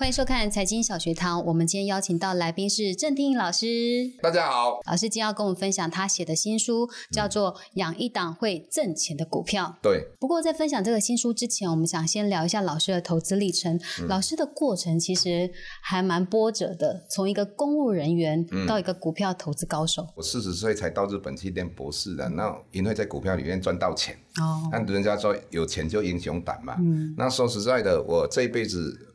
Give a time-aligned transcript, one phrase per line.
[0.00, 1.38] 欢迎收看《财经小学堂》。
[1.44, 4.10] 我们今天邀请到来宾是郑天颖老师。
[4.22, 9.76] 大家好，老师今天要跟我们分享他写的新书，叫做《养一档会挣钱的股票》。
[9.82, 13.78] 对，不过在分享这个新书之前，我们想先聊一下老师的投资历程。
[14.08, 15.52] 老师的过程其实
[15.82, 20.08] 还蛮波折的，从一个公务人员到一个股票投资高手。
[20.16, 24.16] 我四十岁才到日本去念博士的，那因为在股票里面赚到钱。
[24.40, 26.76] 哦，那人家说有钱就英雄胆嘛。
[26.78, 29.08] 嗯，那说实在的，我这一辈子。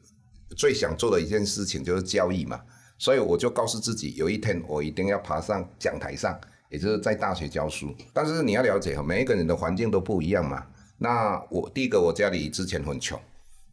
[0.56, 2.62] 最想做的一件事情就是交易嘛，
[2.98, 7.94] 所以我就告诉自己，有一天我一定要爬上讲台上，也就是在大学教书。
[8.14, 10.66] 但是你要了解哈，每一个人的环境都不一样嘛。
[10.98, 13.20] 那我第一个，我家里之前很穷，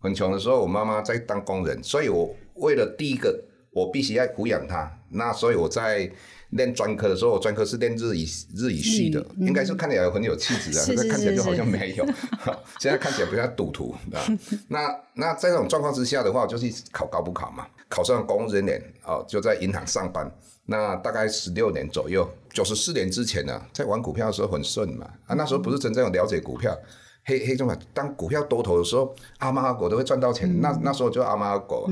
[0.01, 3.43] 很穷的时候，我妈妈在当工人，所以我为了第一个，
[3.73, 4.91] 我必须要抚养他。
[5.11, 6.11] 那所以我在。
[6.53, 12.05] 练专科的时候，我专科是练日语日语系的，应该是看起来很有气质啊，可是看起来就好像没有。
[12.79, 14.21] 现在看起来比较赌徒啊，
[14.69, 20.31] 那那在这种状况之下的话，就是考高不考嘛，考上公务人员哦，就在银行上班。
[20.67, 26.79] 那大概十六年左右，九十四年之前呢，在玩股票的时候很顺嘛，啊，那时候不是真正了解股票。
[27.25, 30.61] 黑黑中嘛，当股票多头的时候，阿猫阿狗都会赚到钱。
[30.61, 31.89] 那那时候就阿猫阿狗，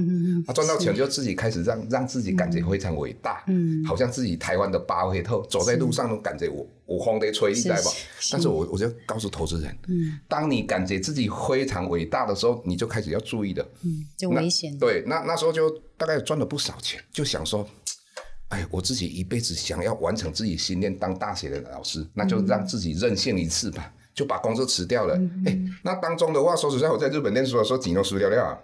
[0.47, 7.91] 他赚到钱就自己开始让让自己感觉非常伟大，嗯好像自己台湾的巴菲特走在路上都感觉我我风得吹一代吧。
[8.33, 14.77] 但是我我就告诉投资人，嗯当你感觉自己非常伟大的时候，你就开始要注意的，嗯就危险。
[14.79, 17.65] 对，那那时候就大概赚了不少钱，就想说，
[18.49, 23.95] 哎，我自己一辈子想要完成自己心愿，当大学的老师，那就让自己任性一次吧。
[24.15, 25.15] 就把工作辞掉了。
[25.47, 28.59] 哎，那当中的话，说实在，我在日本念书的时候，几都输掉了啊。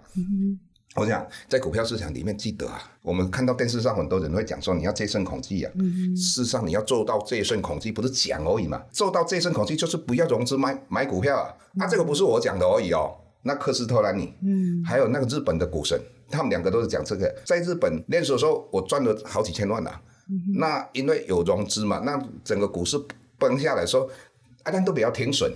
[0.95, 5.71] 我想在股票市场里面，记得啊，我们看到电视上很多人会讲说，你要戒慎恐惧啊。
[6.15, 8.81] 事实上，你要做到戒慎恐惧，不是讲而已嘛。
[8.91, 11.53] 做到戒慎恐惧，就是不要融资买买股票啊。
[11.73, 13.15] 那这个不是我讲的而已哦。
[13.43, 15.99] 那科斯托兰尼，嗯，还有那个日本的股神，
[16.31, 17.31] 他们两个都是讲这个。
[17.45, 19.91] 在日本念书的时候，我赚了好几千万呐。
[20.57, 22.99] 那因为有融资嘛，那整个股市
[23.37, 24.09] 崩下来说。
[24.67, 25.49] 大家都比较停损，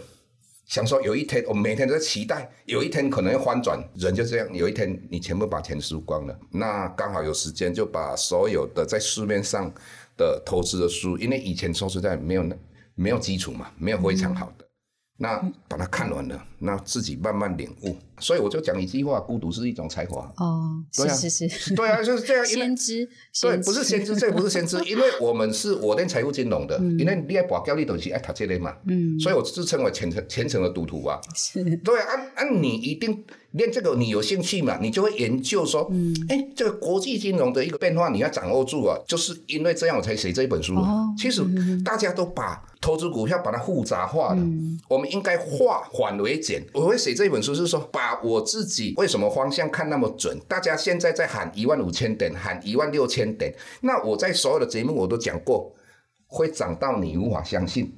[0.66, 9.70] 想说有一天我每天都在期待，有一天可能要翻转，人就这样，有一天你全部把钱输光了，那刚好有时间就把所有的在市面上
[10.16, 12.56] 的投资的书，因为以前说实在没有那
[12.96, 14.66] 没有基础嘛，没有非常好的。
[15.18, 17.96] 那把它看完了，那自己慢慢领悟。
[18.20, 20.32] 所以我就讲一句话：孤独是一种才华。
[20.38, 22.46] 哦，是是是，对啊，就是这样。
[22.46, 23.08] 先知，
[23.42, 28.76] 对，不是先知，这不是先知， 因为我们是我练财务金融的，因为你爱把交易东西爱读这类嘛。
[28.88, 31.20] 嗯，所以我自称为虔诚虔诚的赌徒啊。
[31.36, 33.24] 是，对啊，按按你一定。
[33.52, 34.78] 练这个你有兴趣嘛？
[34.82, 35.92] 你就会研究说，
[36.30, 38.98] 哎，这个国际金融的一个变化你要掌握住啊。
[39.08, 40.76] 就是因为这样我才写这一本书。
[41.18, 41.44] 其实
[41.84, 44.42] 大家都把投资股票把它复杂化了，
[44.88, 46.64] 我们应该化繁为简。
[46.74, 50.40] 我会写这一本书是说，把我自己为什么方向看那么准？
[50.48, 55.74] 大家现在在喊一万五千点，喊一万六千点，那我在所有的节目我都讲过，
[56.26, 57.94] 会涨到你无法相信。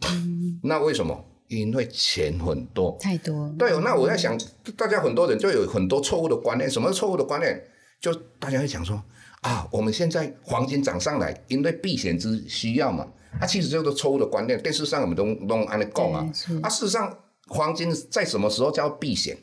[0.64, 1.26] 那为什么？
[1.56, 3.54] 因为钱很多，太多。
[3.58, 4.38] 对，那我在想，
[4.76, 6.70] 大家很多人就有很多错误的观念。
[6.70, 7.62] 什么错误的观念？
[8.02, 9.02] 就大家会讲说
[9.42, 13.08] 啊，我们现在黄金涨上来，因为避险之需要嘛。
[13.40, 14.62] 啊，其实这个错误的观念。
[14.62, 16.30] 电视上我们都都安利讲啊。
[16.62, 19.38] 啊，事实上，黄金在什么时候叫避险？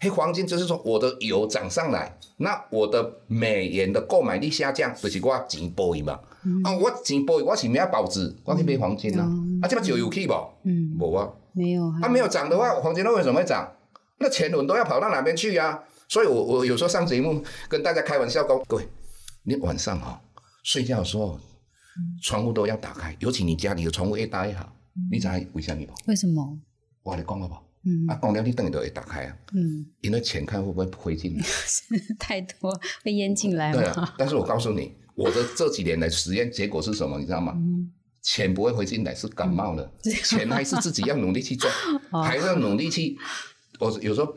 [0.00, 6.20] 黑黄金就是说，我的油涨上来，那我的美元的购买力下降，就是我钱薄嘛。
[6.62, 8.34] 啊，我钱薄，我是咩保值？
[8.44, 9.24] 我去买黄金啊。
[9.62, 10.34] 啊，这把酒有去不？
[10.64, 11.30] 嗯，无啊。
[11.54, 13.70] 没有，它没有涨的话，黄金为什么会涨？
[14.18, 15.82] 那钱轮都要跑到哪边去呀？
[16.08, 18.88] 所以，我我有时候上节目跟大家开玩笑，讲各位，
[19.44, 20.20] 你晚上哈
[20.62, 21.38] 睡觉的时候，
[22.22, 24.70] 窗户都要打开，尤其你家里的窗户越大越好。
[25.10, 25.92] 你知为什么不？
[26.06, 26.58] 为什么？
[27.02, 27.54] 我跟你讲好不？
[27.86, 29.36] 嗯，啊，空调你等于都会打开啊。
[29.52, 31.44] 嗯，因为钱看会不会灰进来？
[32.18, 32.72] 太多
[33.04, 33.72] 会淹进来。
[33.72, 37.18] 对啊，但是我告诉你，我的这几年的实验结果是什么？
[37.18, 37.54] 你知道吗？
[38.24, 39.88] 钱不会回进来，是感冒了。
[40.02, 41.72] 钱还是自己要努力去赚，
[42.24, 43.16] 还是要努力去。
[43.78, 44.34] 我有时候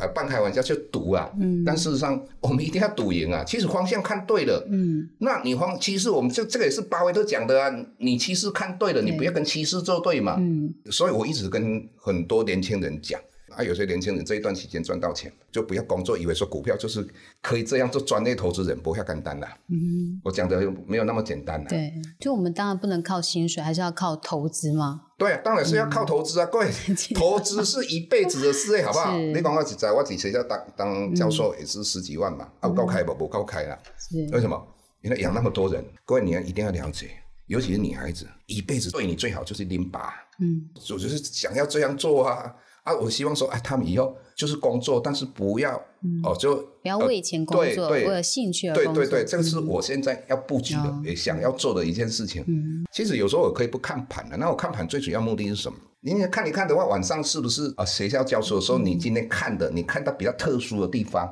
[0.00, 1.30] 呃半开玩笑就赌啊，
[1.64, 3.44] 但事实上我们一定要赌赢啊。
[3.44, 7.70] 其实方向看对了，嗯，那你方其实我们这这个也是巴菲特讲的啊。
[7.98, 10.36] 你趋势看对了，你不要跟趋势作对嘛。
[10.38, 13.20] 嗯，所以我一直跟很多年轻人讲。
[13.50, 17.06] 啊，有些年轻人这一段期间赚到钱，就不要工作，以为说股票就是
[17.42, 19.46] 可以这样做专业投资人，不要干单了。
[19.68, 21.62] 嗯，我讲的没有那么简单。
[21.64, 25.02] 对，就我们当然不能靠薪水，还是要靠投资嘛。
[25.18, 26.70] 对，当然是要靠投资啊，各位，
[27.14, 29.16] 投资是一辈子的事业，好不好？
[29.18, 33.14] 你讲我在我在学校当当教授也是十几万嘛，啊，高开不？
[33.14, 33.78] 不高开了。
[33.98, 34.16] 是。
[34.32, 34.66] 为什么？
[35.02, 37.10] 因为养那么多人，各位你要一定要了解，
[37.46, 40.14] 尤其是女孩子，一辈子对你最好就是拎把。
[40.38, 40.68] 嗯。
[40.74, 42.54] 我就是想要这样做啊。
[42.82, 45.76] 啊，我希望说，哎，他们以后就是工作，但是不要
[46.24, 48.94] 哦，就不要为钱工作，为了兴趣而工作。
[48.94, 52.44] 对对对，这个是我现在要布局的，也想要做的一件事情。
[52.48, 55.78] 嗯，其实有时候我可以不看盘的，那我看盘最主要目的是什么？
[56.02, 57.84] 你看一看的话，晚上是不是啊？
[57.84, 61.26] 学校教书的时候，你今天看的，你看到比较特殊的地方，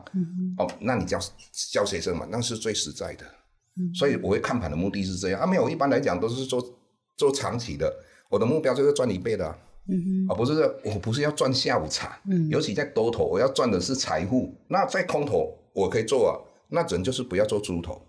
[0.59, 1.19] 哦，那你教
[1.73, 3.25] 教学生嘛，那是最实在的。
[3.95, 6.63] 所以我会看盘的目的是这样啊，没有，一般来讲都是做
[7.17, 7.91] 做长期的，
[8.29, 9.57] 我的目标就是赚一倍的，啊，
[10.37, 10.53] 不是
[10.85, 12.19] 我不是要赚下午茶，
[12.51, 14.53] 尤其在多头，我要赚的是财富。
[14.69, 16.33] 那在空头我可以做啊，
[16.69, 18.01] 那人就是不要做猪头。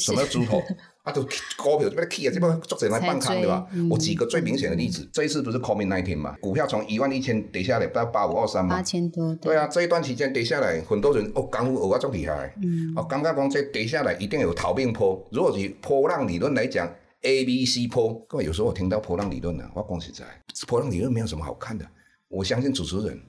[0.00, 0.60] 什么猪头？
[1.04, 1.22] 啊，都
[1.56, 3.66] 股票这边 key 啊，这边作者来半仓对吧？
[3.88, 6.36] 我举个最明显的例子，这一次不是 COVID nineteen 嘛？
[6.40, 8.76] 股票从一万一千跌下来到八五二三嘛？
[8.76, 9.34] 八千多。
[9.36, 12.52] 对啊，这一段期间跌下来，很多人哦，港股我这么厉害，
[12.96, 15.24] 哦，刚刚讲这跌下来一定有逃命坡。
[15.30, 20.24] 如果以波浪理论来讲，A、B、C 坡，各位有时候我听到波浪理论呢，我讲实在，
[20.66, 21.86] 波浪理论没有什么好看的。
[22.28, 23.20] 我相信主持人。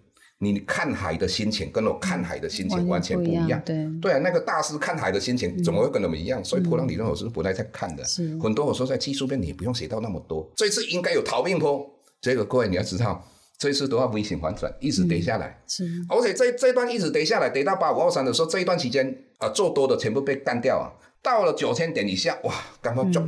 [0.42, 6.42] 你看海的心情跟我看海的心情完全不一样，对对啊，那个大师看海的心情怎么会跟我们一样？
[6.42, 8.06] 所以波浪理论我是不太在看的，
[8.42, 10.50] 很多我说在技术面你不用写到那么多。
[10.56, 11.86] 这次应该有逃命坡，
[12.22, 13.22] 这个各位你要知道，
[13.58, 20.88] 这次都要危险反转，一直跌下来，是，而且这这段一直跌下来，跌到八五二三的时候，这一段期间啊做多的全部被干掉啊，
[21.22, 23.22] 到了九千点以下，哇，赶快就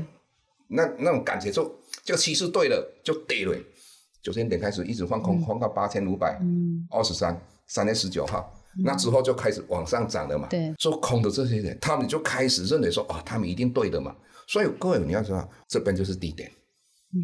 [0.72, 3.58] 那那种感觉就就趋势对了，就对了。
[4.24, 6.40] 九千点开始一直放空，放到八千五百
[6.90, 8.54] 二十三，三月十九号，
[8.84, 10.48] 那之后就开始往上涨了嘛。
[10.48, 14.16] 对，做空的这些人，他们就开始认为说，哦，他们一定对的嘛。
[14.48, 16.52] 所以各位你要知道，这边就是低点。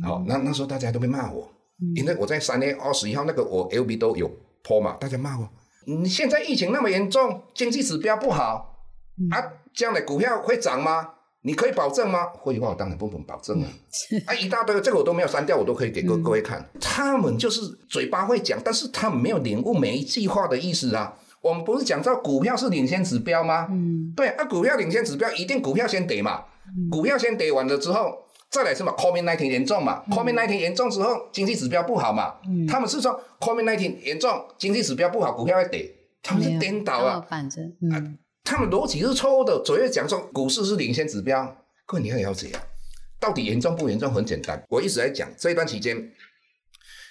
[0.04, 1.48] 好，那那时候大家都会骂我，
[1.96, 4.30] 因为我在三月二十一号那个我 L B 都有
[4.64, 5.48] 破嘛，大家骂我，
[5.86, 8.84] 你现在疫情那么严重，经济指标不好，
[9.30, 9.38] 啊，
[9.74, 11.14] 这样的股票会涨吗？
[11.48, 12.26] 你可以保证吗？
[12.34, 13.68] 会话我当然不能保证啊！
[14.28, 16.70] 啊，一大堆，这个我都没有删掉，我都可以给各各位看。
[16.82, 21.18] 他们就是嘴巴会讲，但是他们没有领悟每一句话的意思啊。
[21.42, 23.68] 我们不是讲到股票是领先指标吗？
[23.72, 26.44] 嗯，对，啊，股票领先指标一定股票先跌嘛，
[26.92, 28.14] 股票先跌完了之后，
[28.50, 32.34] 再来什么？COVID nineteen 严重嘛？COVID nineteen 严重之后，经济指标不好嘛？
[32.68, 35.90] 他们是说 COVID nineteen 严重，经济指标不好，股票会跌，
[36.22, 38.18] 他们是颠倒啊，反正嗯。
[38.48, 41.54] 他们逻辑是错误的，左右讲说股市是领先指标，
[41.86, 42.64] 各位你要了解啊，
[43.20, 44.12] 到底严重不严重？
[44.14, 46.12] 很简单，我一直在讲这一段期间，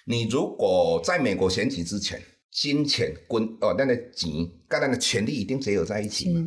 [0.06, 2.18] 你如果在美国选举之前，
[2.50, 4.30] 金钱、quân 哦，那个钱
[4.66, 6.40] 跟那的权力一定结合在一起嘛？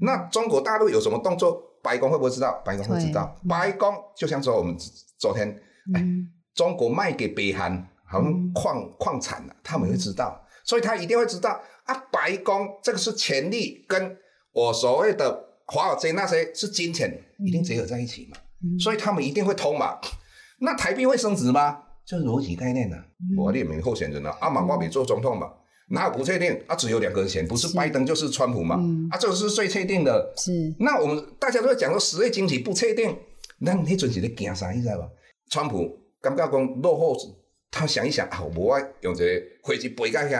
[0.00, 2.60] 那中国大陆有什么动作，白宫会不会知道？
[2.64, 3.40] 白宫会知道。
[3.48, 4.76] 白宫就像说我们
[5.18, 5.48] 昨天，
[5.94, 6.04] 哎，
[6.52, 11.94] 中国卖给北韩好像矿矿产了，他们会知道，所以他一定会知道啊。
[12.10, 14.16] 白宫这个是权力跟
[14.52, 18.36] 我所谓的华尔街那些是金钱，一定结合在一起嘛，
[18.78, 19.98] 所以他们一定会通嘛。
[20.60, 21.82] 那台币会升值吗？
[22.04, 22.96] 就是逻辑概念呢。
[23.36, 25.50] 我列名候选人啊，阿马瓜比做总统嘛，
[25.88, 26.60] 哪有不确定？
[26.66, 28.76] 啊，只有两个人不是拜登就是川普嘛。
[29.10, 30.32] 啊，这个是最确定的。
[30.36, 30.74] 是。
[30.78, 33.16] 那我们大家都在讲说十月经济不确定，
[33.58, 34.70] 那你阵是在惊啥？
[34.72, 35.08] 你知道吧？
[35.50, 37.16] 川普感觉讲落后，
[37.70, 40.34] 他想一想啊，我用这个飞机飞过去。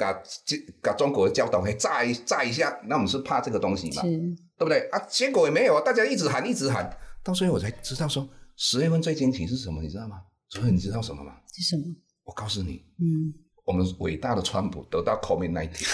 [0.00, 0.12] 把
[0.46, 4.02] 这把中国的教导给炸一炸一下，那我们是怕这个东西嘛？
[4.02, 4.98] 对不对啊？
[5.08, 6.90] 结果也没有啊，大家一直喊一直喊，
[7.22, 8.26] 到最后我才知道说
[8.56, 10.22] 十月份最惊奇是什么，你知道吗？
[10.48, 11.34] 所以你知道什么吗？
[11.52, 11.84] 是什么？
[12.24, 13.32] 我告诉你，嗯，
[13.64, 15.86] 我们伟大的川普得到 COVID nineteen，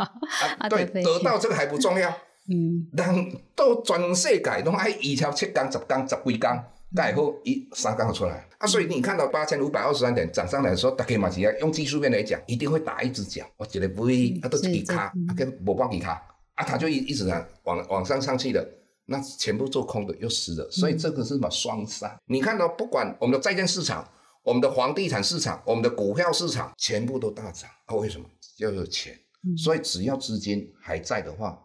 [0.68, 2.10] 对，得到这个还不重要，
[2.48, 6.64] 嗯，人都全世界都爱一条七缸十缸十几缸。
[6.94, 13.44] 盖后一三刚好出来啊，所以你看到八千五百二十三点涨上来的时候，大家马起来用技术面来讲，一定会打一只脚。
[13.56, 16.22] 我觉得不会，它都是一卡，啊跟我帮一卡
[16.54, 18.66] 啊，它就一一直往往往上上去的，
[19.06, 20.70] 那全部做空的又死了。
[20.70, 22.18] 所以这个是什么双杀？
[22.26, 24.08] 你看到不管我们的债券市场、
[24.42, 27.94] 我们的房地产市场、我们的股票市场，全部都大涨啊？
[27.96, 28.26] 为什么？
[28.58, 29.18] 要有钱。
[29.56, 31.60] 所以只要资金还在的话，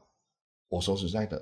[0.68, 1.40] 我说实在的，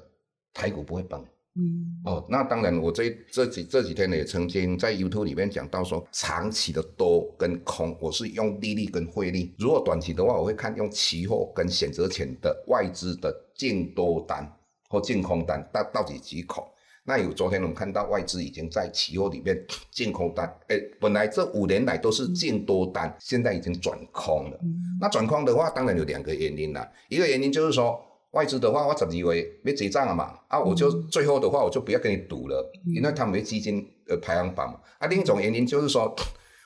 [0.54, 1.26] 台股不会崩。
[1.58, 9.56] 嗯哦，那当然，我这这几这几天呢，也曾经在 YouTube 里面讲到说，长期的多跟空，我是用利率跟汇率。
[9.58, 14.46] 如果短期的话，我会看用期货跟选择权的外资的净多单
[14.90, 16.70] 或净空单到到底几口。
[17.06, 19.58] 那有昨天我们看到外资已经在期货里面
[19.92, 24.60] 净空单，哎，本来这五年来都是净多单，现在已经转空了。
[25.00, 27.98] 那转空的话，当然有两个原因啦，一个原因就是说。
[28.36, 34.80] 外资的话，我十二月要结账了嘛，啊，我就最后的话，我就不要跟你赌了，因为他们基金呃排行榜嘛。
[35.00, 36.14] 啊，另一种原因就是说，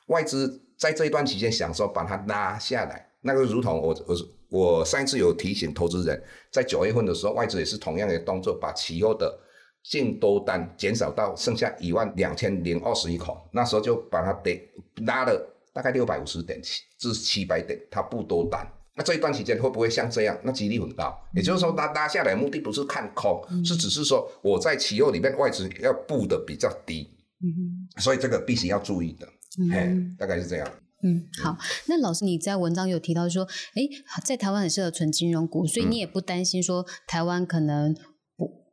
[0.08, 4.16] 外资在这一段期间想说把它拉下来，那个如同我我
[4.50, 6.20] 我上一次有提醒投资人，
[6.52, 9.40] 在九月份的时候，外资也是同样的动作，把期货的
[9.84, 14.60] 净多单减少到剩下一万两千零二十一口，那时候就把它得
[15.06, 15.40] 拉了
[15.72, 16.60] 大概六百五十点
[16.98, 18.68] 至七百点，它不多单。
[19.00, 20.38] 那这一段期间会不会像这样？
[20.44, 21.18] 那几率很高。
[21.34, 27.10] 也就是说，它拉下来目的不是看空，是只是说我在期货里面外资要布的比较低，
[27.42, 29.26] 嗯所以这个必须要注意的。
[29.72, 30.70] 哎，大概是这样。
[31.02, 31.58] 嗯，好。
[31.86, 33.88] 那老师你在文章有提到说，哎，
[34.26, 37.96] 在台湾很适合存金融股，所以你也不担心说台湾可能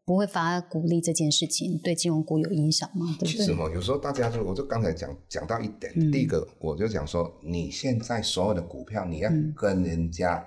[0.06, 3.14] 不不会发鼓励这件事情对金融股有影响吗？
[3.20, 10.42] 其实嘛，有时候大家就我就刚才讲讲到一点，第一个我就讲说，你现在所有的股票你要跟人家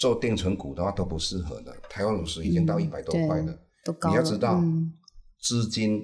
[0.00, 1.72] 做定存股的话都不适合的。
[1.88, 3.56] 台湾股市已经到一百多块了，
[4.08, 4.60] 你要知道
[5.40, 6.00] 资金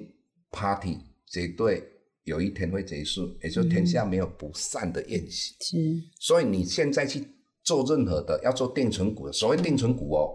[0.51, 1.83] party 绝对。
[2.25, 5.55] 有一天会结束，也就天下没有不散的宴席。
[5.61, 5.77] 是，
[6.19, 7.25] 所以你现在去
[7.63, 10.29] 做任何的要做定存股的，所谓定存股哦，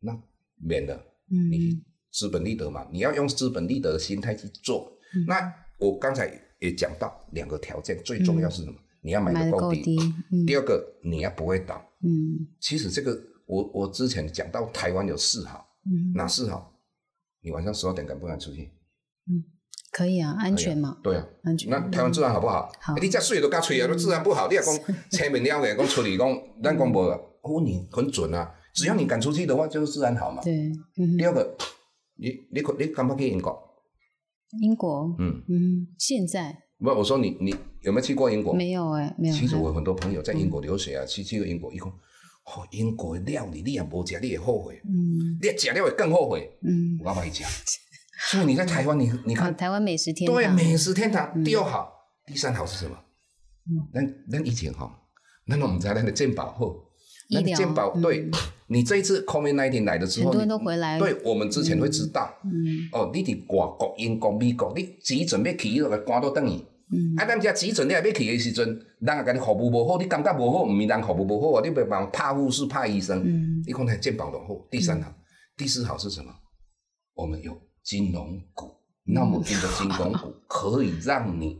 [0.00, 0.20] 那
[0.56, 0.96] 免了。
[1.30, 1.80] 嗯，你
[2.16, 4.90] 资本利得嘛，你要用资本利得的心态去做。
[5.26, 8.74] 那我刚才也讲到两个条件，最重要是什么？
[9.02, 9.96] 你要买的够低。
[10.46, 11.76] 第二个，你要不会倒。
[12.02, 15.66] 嗯，其实这个我我之前讲到台湾有四好，
[16.14, 16.72] 哪四好？
[17.42, 18.72] 你晚上十二点敢不敢出去？
[19.28, 19.44] 嗯。
[19.92, 20.98] 可以啊，安全嘛？
[21.02, 21.70] 对啊，安全。
[21.70, 22.70] 那台湾治安好不好？
[22.80, 22.94] 好。
[22.96, 24.48] 你这水都敢吹啊，都治安不好。
[24.48, 24.74] 你也讲
[25.10, 26.28] 前面了嘅，讲出去讲，
[26.62, 26.98] 咱讲无，
[27.42, 28.54] 哦，你很准啊。
[28.74, 30.42] 只要你敢出去的话，就是治安好嘛。
[30.42, 30.70] 对。
[31.16, 31.56] 第二个，
[32.16, 33.62] 你你你敢不敢去英国？
[34.60, 35.14] 英国？
[35.18, 35.86] 嗯嗯。
[35.98, 36.62] 现在？
[36.78, 38.54] 不，我说你你有没有去过英国？
[38.54, 39.34] 没有哎，没有。
[39.34, 44.80] 其实我很多朋友在英国留学啊，去去过英国，一讲，哦，英国的料理你也无食，你也后悔。
[44.84, 45.38] 嗯。
[45.40, 46.50] 你食了会更后悔。
[46.62, 46.98] 嗯。
[47.04, 47.48] 我买讲。
[48.30, 51.92] 所以你在台湾，你你看台湾美食天堂，对美食天堂，第二好，
[52.26, 52.96] 第三好是什么？
[53.68, 54.90] 嗯，那那以前哈，
[55.44, 56.88] 那我们在那个健保后，
[57.28, 58.30] 那个健保对，
[58.68, 62.52] 你这一次 COVID nineteen 来了之后，很多人都回来，对我们之前会知道，嗯，
[62.92, 66.56] 哦，你伫外国、英国、美国，你急诊要去，那个关到等于，
[66.92, 68.66] 嗯，啊，咱家急诊你还要去的时阵，
[69.00, 75.12] 人也甲你服务无好，你感觉无好，唔是人服务无好啊，你别帮怕护士、怕医生，嗯，你看那健保落好，第三好，
[75.56, 76.32] 第四好是什么？
[77.14, 77.56] 我们有。
[77.86, 78.68] 金融股，
[79.04, 81.56] 那么多的金融股可以让你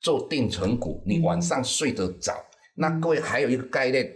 [0.00, 2.32] 做定存股，你晚上睡得着。
[2.74, 4.14] 那各位还有一个概念，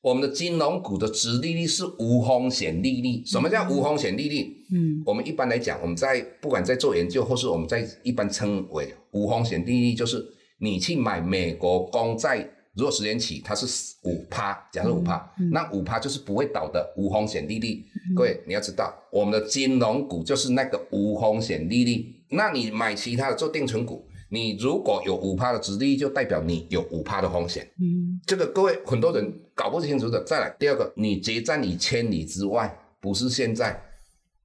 [0.00, 3.24] 我们的金融股的殖利率是无风险利率。
[3.24, 4.64] 什么叫无风险利率？
[4.72, 10.24] 嗯，我们一般来讲，我们在不管在做研究，或是我们在一般称为无风险利率，就是
[10.60, 12.48] 你去买美国公债。
[12.74, 13.66] 如果十年起它是
[14.04, 17.84] 五趴，假设五趴，那五趴就是不会倒的无风险利率。
[18.14, 22.06] 各位你要知道，我们的金融股就是那个无风险利率。
[22.30, 27.66] 那你买其他的做定存股，你如果有五趴的值利率，就代表你有五趴的风险。
[27.80, 30.22] 嗯，这个各位很多人搞不清楚的。
[30.24, 33.82] 再来第二个，你决战你千里之外，不是现在。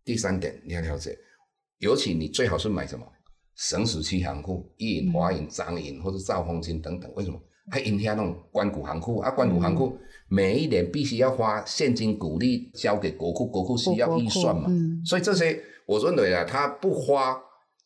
[0.06, 1.18] 第三点你要了解，
[1.80, 3.06] 尤其你最好是买什么
[3.56, 7.12] 省属区行库，一银、华银、张银或者兆丰金等等。
[7.16, 7.38] 为什么？
[7.72, 9.98] 还影响那种关谷行库啊，关谷行库
[10.30, 14.70] 每一年必须要花现金股利交给国库，国库需要预算嘛，
[15.06, 17.38] 所以这些我认为啊，他不花。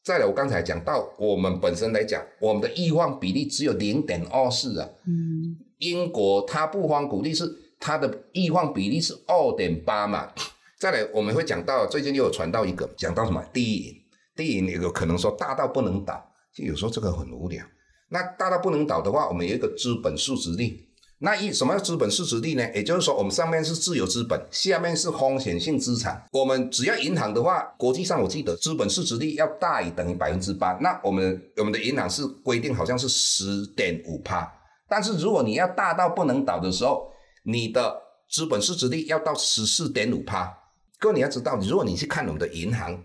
[0.07, 4.87] 再来，我刚才讲到，我们本身来讲，我们的易放比例只有零点二四啊。
[5.05, 5.57] 嗯。
[5.79, 7.43] 英国它不花股利是
[7.77, 10.31] 它的易放比例是二点八嘛。
[10.79, 13.95] 再来，我们会讲到最近又有传到一个，讲到什么低银，
[14.33, 17.61] 低银有可能说大到不能倒，就有时候这个很无聊。
[18.07, 20.86] 那大到不能倒的话，我们有一个资本市值率。
[21.19, 22.63] 那一什么叫资本市值率呢？
[22.75, 26.23] 也就是说，我们上面是自由资本，下面是风险性资产。
[26.31, 30.73] 我们只要银行的话，国际上我记得资本市值率要大于等于百分之八。
[30.79, 34.47] 那我们我们的银行是规定好像是十点五趴。
[34.87, 37.11] 但是如果你要大到不能倒的时候，
[37.43, 40.55] 你的资本市值率要到十四点五趴。
[40.99, 43.03] 各位你要知道，如果你去看我们的银行，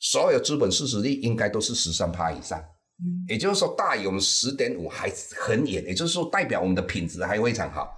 [0.00, 2.58] 所有资本市值率应该都是十三趴以上。
[3.28, 7.96] 也就是说，大于我们十点五还很远，也就是说，代表我们的品质还非常好。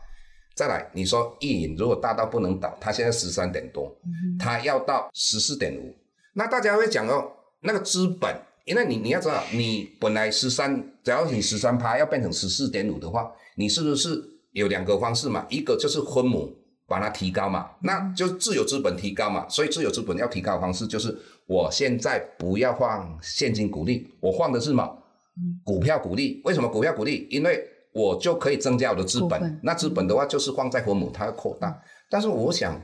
[0.54, 3.94] 再来，你说意淫如果大到不能倒，它现在十三点多，
[4.38, 5.94] 它要到十四点五，
[6.32, 8.34] 那大家会讲哦，那个资本，
[8.64, 10.74] 因为你你要知道，你本来十三，
[11.04, 14.18] 只要你十三趴要变成十四点五的话，你是不是
[14.52, 15.44] 有两个方式嘛？
[15.50, 19.48] 一个就是分母把它提高嘛，那就自有资本提高嘛。
[19.48, 21.16] 所以自有资本要提高的方式就是。
[21.48, 24.98] 我现在不要放现金股利，我放的是什么？
[25.64, 26.42] 股票股利。
[26.44, 27.24] 为什么股票股利？
[27.30, 29.60] 因为我就可以增加我的资本。
[29.62, 31.80] 那资本的话就是放在分母，它要扩大。
[32.10, 32.74] 但是我想，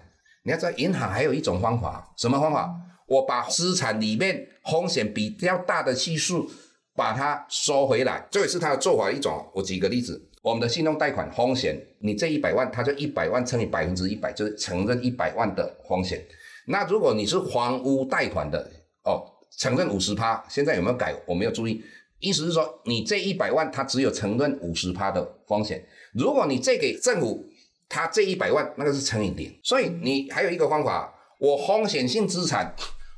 [0.44, 2.72] 你要在银行还有一种方法，什么方法？
[3.08, 6.48] 我把资产里面风险比较大的系数
[6.94, 9.44] 把它收回来，这也是它的做法一种。
[9.54, 16.20] 我举个例子，我们的信用贷款风险，你这一百万，它就一百万乘以百分之一百，就是承认一百万的风险。
[16.66, 18.70] 那如果你是房屋贷款的
[19.04, 19.22] 哦，
[19.56, 21.14] 承认五十趴，现在有没有改？
[21.26, 21.80] 我没有注意，
[22.18, 25.84] 意思是说，你这一百万，它只有承认五十趴的风险。
[26.12, 27.44] 如果你借给政府，
[27.88, 29.56] 它这一百万那个是乘以零。
[29.62, 32.74] 所以你还有一个方法，我风险性资产，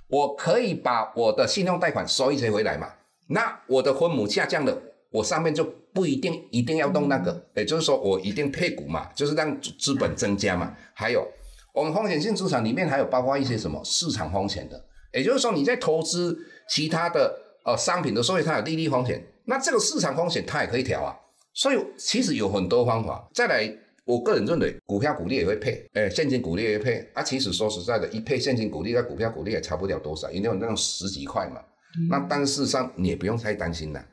[0.09, 2.93] 我可以把我的信用贷款收一些回来嘛？
[3.29, 10.77] 那我的分母下降了，我上面就不一定一定要弄那个，也就是说我一定配股嘛，就是让资本增加嘛。
[10.93, 11.27] 还有
[11.73, 14.85] 我们风险性资产里面还有包括一些什么市场风险的，
[15.15, 16.37] 也就是说你在投资
[16.69, 17.41] 其他的。
[17.65, 21.17] 呃，商品的时候它有利率风险，那这个市场风险它也可以调啊。
[21.55, 23.27] 所以其实有很多方法。
[23.33, 23.75] 再来，
[24.05, 27.11] 我个人认为股票股利也会配，哎，现金股利也会配。
[27.15, 31.63] 啊，其实说实在的，一配现金股利，那股票股利也差不了多少，因为有那种十几块嘛。
[32.11, 34.05] 那但事实上你也不用太担心了。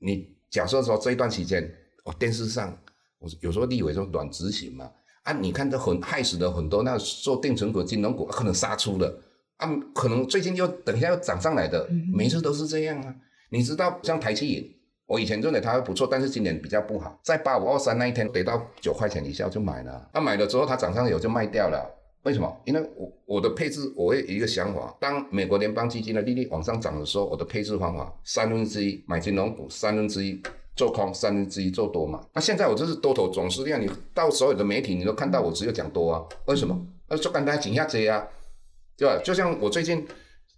[0.00, 0.26] 你
[0.56, 1.62] 假设说这一段期间，
[2.04, 2.74] 哦，电视上
[3.18, 4.90] 我有时候立委说软执行嘛，
[5.24, 9.14] 啊，你看这很害死的很多那做定存股、金融股可能杀出的。
[9.58, 13.14] 啊，可能最近又等一下又涨上来的，每次都是这样啊。
[13.50, 14.64] 你知道，像台积银，
[15.04, 17.20] 我以前认为它不错，但是今年比较不好。
[17.22, 21.86] 在八五二三那一天跌到九块钱以下就买了，啊买了之后它涨上有就卖掉了。
[22.26, 22.60] 为什么？
[22.64, 30.42] 因为我我的配置，我有一个想法，当美国联邦基金的利率往上涨的时候，我的配置方法三分之一买金融股，三分之一
[30.74, 32.26] 做空，三分之一做多嘛。
[32.34, 36.26] 那现在我这是多头总是量，你到所有的媒体你都看到我只有讲多啊？
[36.46, 36.76] 为什么？
[37.08, 38.26] 那就刚才紧下这啊。
[38.98, 39.20] 对吧？
[39.22, 40.04] 就像我最近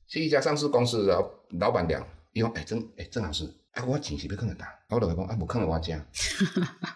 [0.06, 2.00] 去一家上市公司的老板娘，
[2.32, 3.44] 伊讲，哎，郑哎郑老师，
[3.78, 6.04] 啊，我钱是不可能大，我 就讲，啊，不可能我家，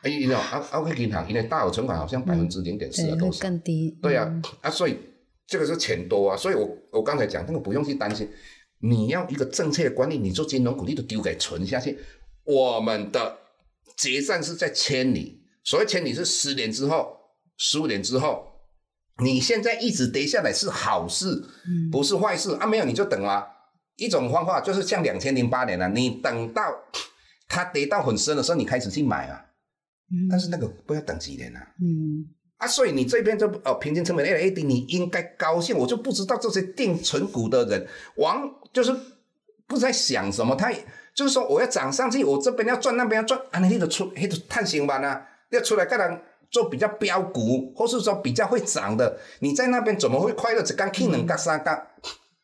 [0.02, 3.96] 哎，你知道，啊啊，去银行，因为大额存款好像百分之零点四啊，都是更低。
[4.02, 4.98] 对啊，啊，所以
[5.46, 8.28] 这个是钱多啊，所以我我刚才讲那个不用去担心，
[8.80, 11.98] 你要一个正确的管理，你做金融股，你都丢给存下去。
[12.44, 13.38] 我们的
[13.96, 17.16] 结算是在千里，所谓千里是十年之后，
[17.56, 18.48] 十五年之后。
[19.22, 21.44] 你现在一直跌下来是好事，
[21.92, 22.66] 不是坏事啊！
[22.66, 23.46] 没有你就等啊。
[23.96, 26.62] 一种方法就是像两千零八年啊，你等到
[27.48, 29.44] 它跌到很深的时候，你开始去买啊。
[30.30, 31.60] 但是那个不要等几年啊。
[31.80, 32.26] 嗯。
[32.58, 35.76] 啊，所以你这边就哦，平均成本 A A D，你应该高兴。
[35.76, 38.94] 我就不知道这些定存股的人，往就是
[39.66, 40.72] 不在想什么，他
[41.14, 46.20] 就是说我要涨上去，我这边要赚，那边要赚，啊，你得出，你得探险班啊，要出来干人。
[46.50, 50.62] 做比较标股，或是说比较会涨的，你在那边怎么会快乐？
[50.62, 51.86] 只干 K 能干三干，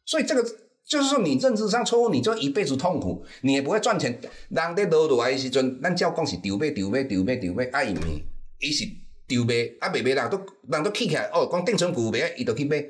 [0.06, 0.42] 所以这个
[0.88, 4.18] 就是说你认知上错误，你就一辈子痛苦，你也不会赚钱。
[4.48, 8.24] 人在落落来的时阵，咱照讲是丢买丢买丢买丢买，啊伊咪
[8.59, 8.87] 伊是
[9.27, 12.83] 丢买，啊卖卖人都人都起起来，哦讲定存股卖，伊就去买，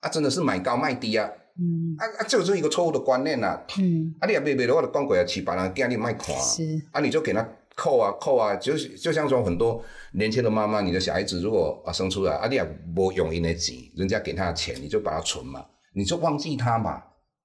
[0.00, 1.26] 啊真的是买高卖低啊，
[1.58, 7.48] 嗯，啊啊这就是一个错误的观念啊，嗯，啊你也卖卖的话就讲过啊，起别人惊你卖看，是，啊你就给他。
[7.80, 9.80] 扣啊扣啊，就是就像说很多
[10.14, 17.00] 年轻的妈妈，你的小孩子如果啊生出来，啊你也不用因的钱，人家给他的钱，你就把它存嘛，你就忘记他嘛，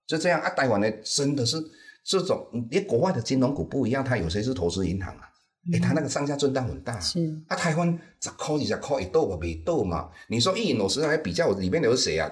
[0.05, 0.49] 就这样啊。
[0.49, 1.57] 台湾呢真的是
[2.03, 5.29] 这种，连国外的金融股不一样，它有些是投资银行啊，
[5.73, 6.99] 哎，它那个上下震荡很大。
[6.99, 7.87] 是啊，台湾
[8.21, 10.09] 十块二十块一斗吧，没斗嘛。
[10.27, 12.31] 你说一我实际上来比较，里面有谁啊？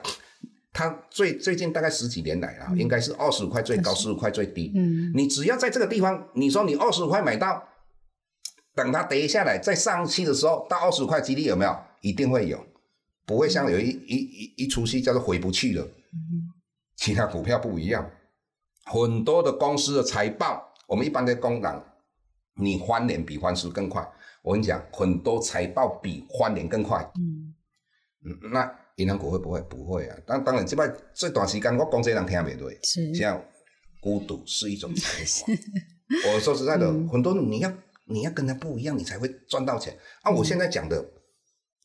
[0.74, 4.72] 它最最近大概十几年来啊，应该是二十五块最高，十五块最低。
[4.76, 7.68] 嗯，你只要在这个地方，你说你二十五块买到。
[8.74, 11.78] 等它跌下来再上去的时候，到二十五块几率有没有？
[12.00, 12.66] 一定会有，
[13.26, 15.86] 不会像有一一一一出戏叫做回不去了。
[17.02, 18.08] 其他股票不一样，
[18.86, 21.84] 很多的公司的财报，我们一般的工厂，
[22.54, 24.08] 你翻脸比翻书更快。
[24.44, 27.12] 我跟你讲，很多财报比翻脸更快。
[27.16, 27.56] 嗯，
[28.54, 29.60] 那银行股会不会？
[29.62, 30.16] 不会啊。
[30.28, 32.80] 但当然，这摆这段时间我讲这人听不对。
[32.84, 33.44] 是，像
[34.00, 35.52] 孤独是一种财富。
[36.32, 37.74] 我说实在的，很多你要。
[38.06, 40.30] 你要跟他不一样，你才会赚到钱啊！
[40.30, 41.02] 我现在讲的，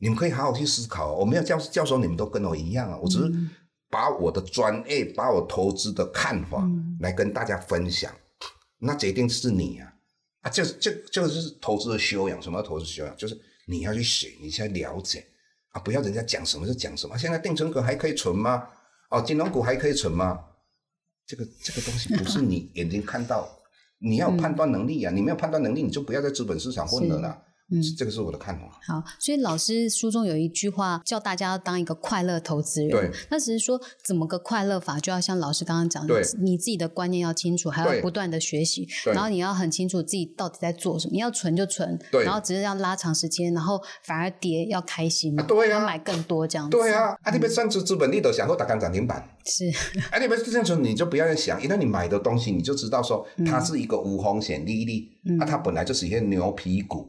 [0.01, 1.15] 你们可以好好去思考。
[1.15, 3.33] 我没有教教授你们都跟我一样啊，我只是
[3.91, 6.69] 把我的专业、把我投资的看法
[7.01, 8.13] 来跟大家分享。
[8.79, 9.93] 那决定是你啊！
[10.43, 12.41] 啊，这这这个就是投资的修养。
[12.43, 13.17] 什么投资修养？
[13.17, 15.27] 就是你要去学，你先了解
[15.71, 15.81] 啊！
[15.81, 17.17] 不要人家讲什么就讲什么。
[17.17, 18.69] 现在定存股还可以存吗？
[19.11, 20.45] 哦，金融股还可以存吗？
[21.27, 23.49] 这个这个东西不是你眼睛看到。
[23.99, 25.11] 你要有判断能力呀！
[25.11, 27.43] 你没有判断能力，你就不要在资本市场混了啦。
[27.69, 28.67] 嗯，这个是我的看法。
[28.87, 32.91] 好，所以老师书中有一句话，叫大家要当一个快乐投资人。
[32.91, 41.13] 对，那只是说怎么个快乐法，就要像老师刚刚讲的，你自己的观念要清楚，还要不断的学习，然后你要很清楚自己到底在做什么。
[41.13, 46.77] 你要存就存，然后只是要拉长时间，然后反而跌要开心嘛，对要买更多这样子。
[46.77, 49.29] 对啊，啊，你别算出资本利得想过打干涨停板。
[49.45, 49.67] 是，
[50.13, 55.09] 啊，你别这样说，你就不要再想，因为你买的东西，你就知道说它是一个无风险利率，
[55.41, 57.09] 啊，它本来就是一些牛皮股。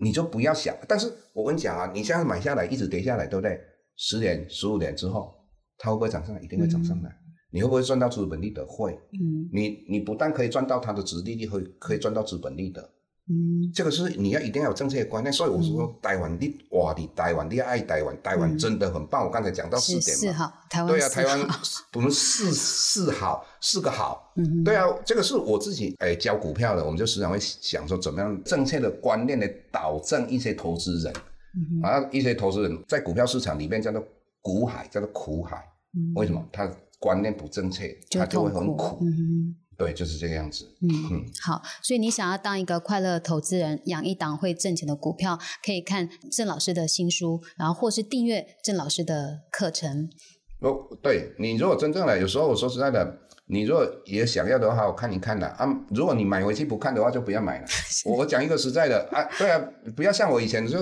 [0.00, 3.60] 你就不要想，但是我跟你讲啊，你现在买下来一直跌下来，对不对？
[3.96, 5.34] 十年、十五年之后，
[5.76, 6.40] 它会不会涨上来？
[6.40, 7.14] 一定会涨上来。
[7.52, 8.64] 你会不会赚到资本利得？
[8.64, 8.92] 会。
[9.12, 12.90] 嗯，你你不但可以赚到它的值利率，会可以赚到资本利得。
[13.30, 15.32] 嗯，这个是你要一定要有正确的观念。
[15.32, 19.24] 所以我说，台湾你哇，你台湾你爱台湾，台湾真的很棒。
[19.24, 21.48] 我刚才讲到四点嘛，台湾对啊，台湾
[21.94, 24.32] 我们四四好四个好。
[24.34, 31.14] 嗯，对啊，这个是我自己哎教股票的，我们就时常会想说，怎么样正确的观念来导正一些投资人。
[31.54, 34.04] 嗯，啊，一些投资人在股票市场里面叫做
[34.42, 35.64] 股海，叫做苦海。
[35.94, 36.44] 嗯，为什么？
[36.50, 38.98] 他观念不正确，他就会很苦。
[39.02, 40.66] 嗯对，就是这个样子。
[40.82, 50.10] 嗯嗯，好，所以你想要当一个快乐投资人，养一档会挣钱的股票，可以看郑老师的新书，然后或是订阅郑老师的课程。
[50.58, 55.66] 哦，对你如果真正的，有时候我说实在的，你如果也想要的话，我看你看的啊。
[55.88, 57.66] 如果你买回去不看的话，就不要买了。
[58.04, 59.58] 我讲一个实在的啊，对啊，
[59.96, 60.78] 不要像我以前就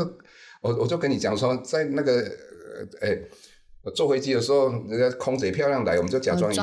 [0.61, 2.13] 我我就跟你讲说，在那个
[3.01, 3.29] 呃诶。
[3.95, 6.63] 坐飞机的时候，人家空姐漂亮来，我们就假装一下。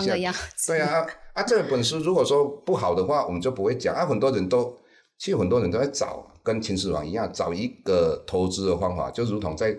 [0.67, 1.03] 对啊，
[1.35, 3.93] 啊，这本书如果说不好的话，我们就不会讲。
[3.93, 4.73] 啊，很多人都，
[5.17, 9.77] 其实很多人都在找，跟秦始皇一样，找一个投资的方法，就如同在，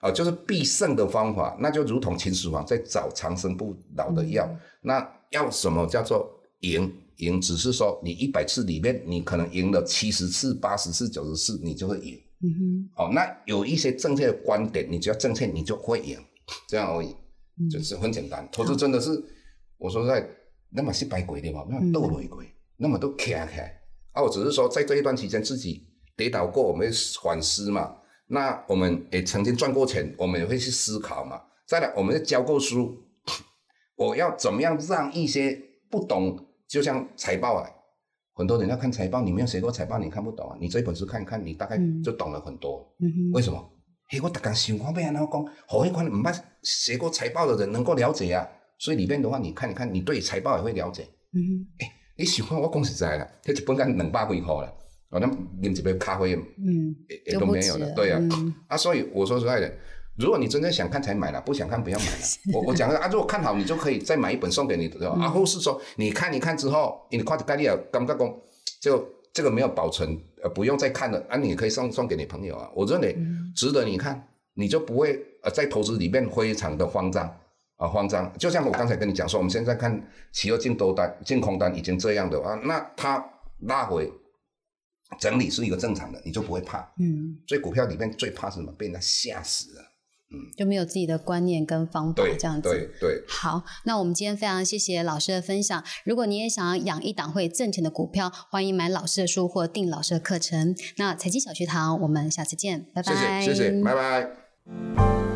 [0.00, 4.48] 啊，就是必胜的方法，那就如同秦始皇在找长生不老的药。
[4.82, 6.28] 那要什么叫做
[6.60, 6.92] 赢？
[7.18, 12.20] 赢只是说你一百次里面，你可能赢了七十次、八十次、九十次，你就会赢。
[12.42, 12.90] 嗯哼。
[12.96, 16.18] 哦，那有一些正确的观点，你只要正确，你就会赢。
[16.66, 17.14] 这样而已，
[17.70, 18.48] 就是很简单。
[18.50, 19.10] 投资真的是，
[19.78, 20.28] 我说在
[20.70, 23.62] 那么失败鬼的嘛，那么斗雷鬼，那么都卡卡。
[24.12, 26.90] 啊，我只是说在这一段期间自己跌倒过，我们
[27.22, 27.96] 反思嘛。
[28.26, 31.40] 那我们也曾经赚过钱，我们也会去思考嘛。
[31.66, 33.02] 再来，我们教过书，
[33.96, 35.58] 我要怎么样让一些
[35.90, 37.70] 不懂，就像财报啊，
[38.34, 40.56] 很多人要看财报，你没有写过财报，你看不懂啊。
[40.60, 42.86] 你这本书看一看，你大概就懂了很多。
[43.32, 43.72] 为什么？
[44.08, 48.46] 嘿，我特刚想看，要安怎讲，好一款唔捌写过财报的人能够了解啊。
[48.78, 51.06] 所以里面的话，你看一看，你对财报也会了解。
[51.34, 54.72] 嗯，哎，你喜欢，我讲实在啦，这一本敢两百几块啦，
[55.10, 55.26] 哦，那
[55.60, 56.94] 啉一杯咖啡，嗯，
[57.26, 58.20] 也都没有了，对啊。
[58.68, 59.72] 啊，所以我说实在的，
[60.16, 62.22] 如果你真正想看才买了，不想看不要买 了。
[62.54, 64.88] 我我讲啊，如果看好，你就可以再买一本送给你？
[65.04, 68.36] 啊，或是说你看一看之后，你看概率啊，感觉讲
[68.80, 70.18] 就这个没有保存。
[70.40, 71.36] 呃，不用再看了啊！
[71.36, 73.18] 你可以送送给你朋友啊，我认为
[73.56, 77.28] 值得你看，你就不会呃在投资里面非常的慌张
[77.78, 78.30] 啊，慌张。
[78.38, 83.24] 就像我刚才跟你讲说，我们现在看企鹅进多单、进空单已经这样的啊，那它
[83.60, 84.12] 拉回
[85.18, 86.80] 整理是一个正常的，你就不会怕。
[86.98, 88.70] 嗯，所以股票里面最怕是什么？
[88.72, 89.82] 被人家吓死了。
[90.30, 92.68] 嗯，就没有自己的观念跟方法这样子。
[92.68, 93.24] 对对。
[93.26, 95.82] 好，那我们今天非常谢谢老师的分享。
[96.04, 100.76] 如果你也想要养一档会挣钱的股票，欢迎买老师的书或订老师的课程。
[100.98, 103.40] 那财经小学堂，我们下次见，拜拜。
[103.40, 105.27] 谢谢谢谢，拜拜。